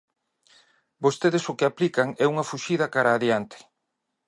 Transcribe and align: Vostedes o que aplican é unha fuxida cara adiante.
Vostedes 1.03 1.43
o 1.51 1.57
que 1.57 1.67
aplican 1.67 2.07
é 2.23 2.25
unha 2.33 2.47
fuxida 2.51 2.91
cara 2.95 3.11
adiante. 3.13 3.57